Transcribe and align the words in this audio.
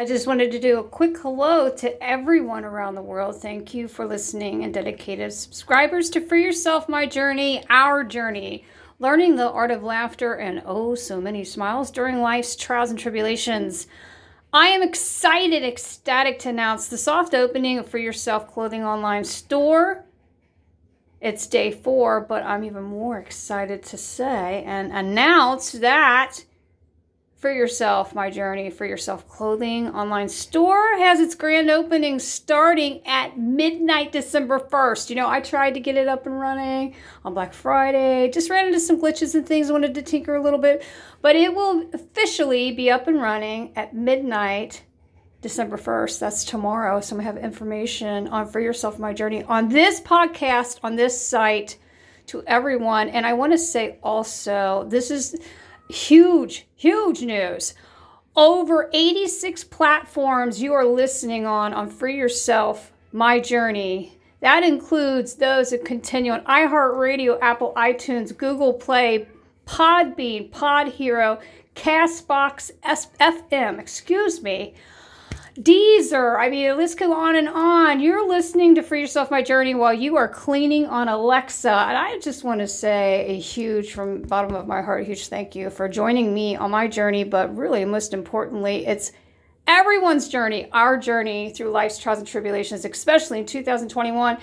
I 0.00 0.04
just 0.04 0.28
wanted 0.28 0.52
to 0.52 0.60
do 0.60 0.78
a 0.78 0.84
quick 0.84 1.18
hello 1.18 1.68
to 1.70 2.00
everyone 2.00 2.64
around 2.64 2.94
the 2.94 3.02
world. 3.02 3.42
Thank 3.42 3.74
you 3.74 3.88
for 3.88 4.06
listening 4.06 4.62
and 4.62 4.72
dedicated 4.72 5.32
subscribers 5.32 6.08
to 6.10 6.20
Free 6.20 6.44
Yourself 6.44 6.88
My 6.88 7.04
Journey, 7.04 7.64
our 7.68 8.04
journey, 8.04 8.64
learning 9.00 9.34
the 9.34 9.50
art 9.50 9.72
of 9.72 9.82
laughter 9.82 10.34
and 10.34 10.62
oh, 10.64 10.94
so 10.94 11.20
many 11.20 11.42
smiles 11.42 11.90
during 11.90 12.20
life's 12.20 12.54
trials 12.54 12.90
and 12.90 12.98
tribulations. 12.98 13.88
I 14.52 14.68
am 14.68 14.84
excited, 14.84 15.64
ecstatic 15.64 16.38
to 16.40 16.50
announce 16.50 16.86
the 16.86 16.96
soft 16.96 17.34
opening 17.34 17.76
of 17.76 17.88
Free 17.88 18.04
Yourself 18.04 18.52
Clothing 18.52 18.84
Online 18.84 19.24
Store. 19.24 20.04
It's 21.20 21.48
day 21.48 21.72
four, 21.72 22.20
but 22.20 22.44
I'm 22.44 22.62
even 22.62 22.84
more 22.84 23.18
excited 23.18 23.82
to 23.82 23.96
say 23.96 24.62
and 24.64 24.92
announce 24.92 25.72
that 25.72 26.44
Free 27.38 27.56
Yourself, 27.56 28.16
My 28.16 28.30
Journey 28.30 28.68
Free 28.68 28.88
Yourself 28.88 29.28
Clothing 29.28 29.90
online 29.90 30.28
store 30.28 30.98
has 30.98 31.20
its 31.20 31.36
grand 31.36 31.70
opening 31.70 32.18
starting 32.18 33.00
at 33.06 33.38
midnight 33.38 34.10
December 34.10 34.58
1st. 34.58 35.08
You 35.08 35.14
know, 35.14 35.28
I 35.28 35.40
tried 35.40 35.74
to 35.74 35.80
get 35.80 35.96
it 35.96 36.08
up 36.08 36.26
and 36.26 36.40
running 36.40 36.96
on 37.24 37.34
Black 37.34 37.52
Friday, 37.52 38.28
just 38.32 38.50
ran 38.50 38.66
into 38.66 38.80
some 38.80 39.00
glitches 39.00 39.36
and 39.36 39.46
things, 39.46 39.70
wanted 39.70 39.94
to 39.94 40.02
tinker 40.02 40.34
a 40.34 40.42
little 40.42 40.58
bit, 40.58 40.84
but 41.22 41.36
it 41.36 41.54
will 41.54 41.88
officially 41.94 42.72
be 42.72 42.90
up 42.90 43.06
and 43.06 43.22
running 43.22 43.72
at 43.76 43.94
midnight 43.94 44.82
December 45.40 45.76
1st. 45.76 46.18
That's 46.18 46.42
tomorrow. 46.42 47.00
So 47.00 47.14
I'm 47.14 47.22
going 47.22 47.32
to 47.32 47.40
have 47.40 47.44
information 47.44 48.26
on 48.26 48.48
Free 48.48 48.64
Yourself, 48.64 48.98
My 48.98 49.12
Journey 49.12 49.44
on 49.44 49.68
this 49.68 50.00
podcast, 50.00 50.80
on 50.82 50.96
this 50.96 51.24
site 51.24 51.78
to 52.26 52.42
everyone. 52.48 53.08
And 53.10 53.24
I 53.24 53.34
want 53.34 53.52
to 53.52 53.58
say 53.58 54.00
also, 54.02 54.88
this 54.88 55.12
is 55.12 55.36
huge, 55.88 56.66
huge 56.76 57.22
news. 57.22 57.74
Over 58.36 58.88
86 58.92 59.64
platforms 59.64 60.62
you 60.62 60.72
are 60.72 60.84
listening 60.84 61.44
on 61.46 61.74
on 61.74 61.90
Free 61.90 62.16
Yourself, 62.16 62.92
My 63.12 63.40
Journey. 63.40 64.18
That 64.40 64.62
includes 64.62 65.34
those 65.34 65.70
that 65.70 65.84
continue 65.84 66.30
on 66.30 66.44
iHeartRadio, 66.44 67.38
Apple 67.40 67.72
iTunes, 67.76 68.36
Google 68.36 68.72
Play, 68.72 69.26
Podbean, 69.66 70.52
Pod 70.52 70.88
Hero, 70.88 71.40
Castbox, 71.74 72.70
FM, 72.84 73.80
excuse 73.80 74.42
me, 74.42 74.74
Deezer. 75.62 76.38
I 76.38 76.48
mean, 76.50 76.76
let's 76.76 76.94
go 76.94 77.12
on 77.12 77.34
and 77.34 77.48
on. 77.48 77.98
You're 77.98 78.28
listening 78.28 78.76
to 78.76 78.82
Free 78.82 79.00
Yourself 79.00 79.30
My 79.30 79.42
Journey 79.42 79.74
while 79.74 79.92
you 79.92 80.16
are 80.16 80.28
cleaning 80.28 80.86
on 80.86 81.08
Alexa. 81.08 81.70
And 81.70 81.96
I 81.96 82.18
just 82.20 82.44
want 82.44 82.60
to 82.60 82.68
say 82.68 83.26
a 83.26 83.38
huge, 83.38 83.92
from 83.92 84.22
the 84.22 84.28
bottom 84.28 84.54
of 84.54 84.68
my 84.68 84.82
heart, 84.82 85.04
huge 85.04 85.26
thank 85.26 85.56
you 85.56 85.68
for 85.70 85.88
joining 85.88 86.32
me 86.32 86.54
on 86.54 86.70
my 86.70 86.86
journey. 86.86 87.24
But 87.24 87.56
really, 87.56 87.84
most 87.84 88.14
importantly, 88.14 88.86
it's 88.86 89.10
everyone's 89.66 90.28
journey, 90.28 90.68
our 90.72 90.96
journey 90.96 91.50
through 91.50 91.70
life's 91.70 91.98
trials 91.98 92.20
and 92.20 92.28
tribulations, 92.28 92.84
especially 92.84 93.40
in 93.40 93.46
2021. 93.46 94.38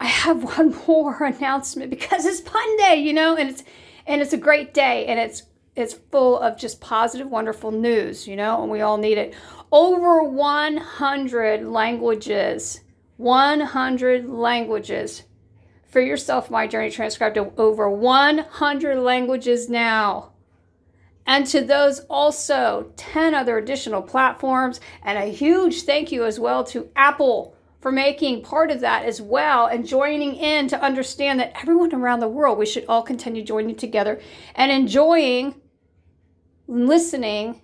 I 0.00 0.06
have 0.06 0.42
one 0.56 0.74
more 0.86 1.22
announcement 1.22 1.90
because 1.90 2.24
it's 2.24 2.40
Pun 2.40 2.76
Day, 2.78 2.96
you 2.96 3.12
know, 3.12 3.36
and 3.36 3.50
it's 3.50 3.62
and 4.06 4.22
it's 4.22 4.32
a 4.32 4.38
great 4.38 4.72
day 4.72 5.04
and 5.06 5.20
it's 5.20 5.42
it's 5.76 5.94
full 5.94 6.38
of 6.38 6.58
just 6.58 6.80
positive, 6.80 7.28
wonderful 7.28 7.70
news, 7.70 8.26
you 8.26 8.36
know, 8.36 8.62
and 8.62 8.70
we 8.70 8.80
all 8.80 8.96
need 8.96 9.18
it 9.18 9.34
over 9.72 10.22
100 10.22 11.64
languages. 11.66 12.80
100 13.16 14.28
languages. 14.28 15.24
For 15.88 16.00
yourself, 16.00 16.50
my 16.50 16.66
journey 16.66 16.90
transcribed 16.90 17.34
to 17.34 17.52
over 17.56 17.90
100 17.90 18.98
languages 18.98 19.68
now. 19.68 20.32
And 21.26 21.46
to 21.46 21.60
those 21.60 22.00
also, 22.10 22.92
10 22.96 23.34
other 23.34 23.58
additional 23.58 24.02
platforms. 24.02 24.80
And 25.02 25.18
a 25.18 25.26
huge 25.26 25.82
thank 25.82 26.10
you 26.10 26.24
as 26.24 26.40
well 26.40 26.64
to 26.64 26.88
Apple 26.96 27.54
for 27.80 27.90
making 27.90 28.42
part 28.42 28.70
of 28.70 28.80
that 28.80 29.04
as 29.04 29.20
well 29.20 29.66
and 29.66 29.86
joining 29.86 30.34
in 30.36 30.68
to 30.68 30.82
understand 30.82 31.40
that 31.40 31.52
everyone 31.60 31.94
around 31.94 32.20
the 32.20 32.28
world, 32.28 32.58
we 32.58 32.66
should 32.66 32.84
all 32.88 33.02
continue 33.02 33.42
joining 33.42 33.74
together 33.74 34.20
and 34.54 34.70
enjoying 34.70 35.54
listening 36.66 37.62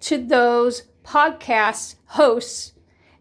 to 0.00 0.18
those 0.18 0.82
podcast 1.02 1.96
hosts 2.06 2.72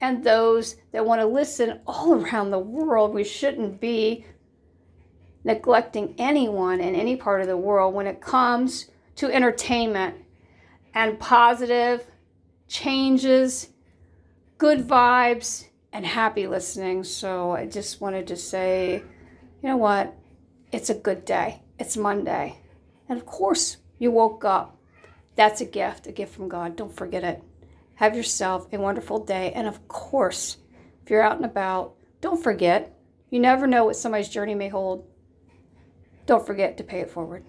and 0.00 0.22
those 0.24 0.76
that 0.92 1.04
want 1.04 1.20
to 1.20 1.26
listen 1.26 1.80
all 1.86 2.14
around 2.14 2.50
the 2.50 2.58
world. 2.58 3.14
We 3.14 3.24
shouldn't 3.24 3.80
be 3.80 4.26
neglecting 5.44 6.14
anyone 6.18 6.80
in 6.80 6.94
any 6.94 7.16
part 7.16 7.40
of 7.40 7.46
the 7.46 7.56
world 7.56 7.94
when 7.94 8.06
it 8.06 8.20
comes 8.20 8.90
to 9.16 9.32
entertainment 9.32 10.16
and 10.94 11.18
positive 11.18 12.04
changes, 12.66 13.70
good 14.58 14.86
vibes, 14.86 15.68
and 15.98 16.06
happy 16.06 16.46
listening. 16.46 17.02
So 17.02 17.50
I 17.50 17.66
just 17.66 18.00
wanted 18.00 18.28
to 18.28 18.36
say, 18.36 19.02
you 19.60 19.68
know 19.68 19.76
what? 19.76 20.14
It's 20.70 20.90
a 20.90 20.94
good 20.94 21.24
day. 21.24 21.64
It's 21.76 21.96
Monday. 21.96 22.60
And 23.08 23.18
of 23.18 23.26
course, 23.26 23.78
you 23.98 24.12
woke 24.12 24.44
up. 24.44 24.78
That's 25.34 25.60
a 25.60 25.64
gift, 25.64 26.06
a 26.06 26.12
gift 26.12 26.32
from 26.32 26.48
God. 26.48 26.76
Don't 26.76 26.94
forget 26.94 27.24
it. 27.24 27.42
Have 27.96 28.14
yourself 28.14 28.72
a 28.72 28.78
wonderful 28.78 29.24
day. 29.24 29.50
And 29.52 29.66
of 29.66 29.88
course, 29.88 30.58
if 31.02 31.10
you're 31.10 31.20
out 31.20 31.34
and 31.34 31.44
about, 31.44 31.96
don't 32.20 32.40
forget, 32.40 32.96
you 33.28 33.40
never 33.40 33.66
know 33.66 33.84
what 33.84 33.96
somebody's 33.96 34.28
journey 34.28 34.54
may 34.54 34.68
hold. 34.68 35.04
Don't 36.26 36.46
forget 36.46 36.76
to 36.76 36.84
pay 36.84 37.00
it 37.00 37.10
forward. 37.10 37.44